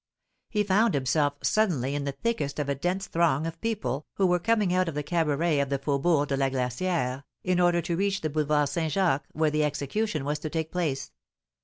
He 0.49 0.63
found 0.63 0.95
himself 0.95 1.35
suddenly 1.43 1.93
in 1.93 2.05
the 2.05 2.11
thickest 2.11 2.57
of 2.57 2.67
a 2.67 2.73
dense 2.73 3.05
throng 3.05 3.45
of 3.45 3.61
people, 3.61 4.07
who 4.15 4.25
were 4.25 4.39
coming 4.39 4.73
out 4.73 4.89
of 4.89 4.95
the 4.95 5.03
cabarets 5.03 5.61
of 5.61 5.69
the 5.69 5.77
Faubourg 5.77 6.27
de 6.29 6.35
la 6.37 6.49
Glacière, 6.49 7.23
in 7.43 7.59
order 7.59 7.83
to 7.83 7.95
reach 7.95 8.21
the 8.21 8.29
Boulevard 8.31 8.67
St. 8.67 8.91
Jacques, 8.91 9.27
where 9.33 9.51
the 9.51 9.63
execution 9.63 10.25
was 10.25 10.39
to 10.39 10.49
take 10.49 10.71
place. 10.71 11.11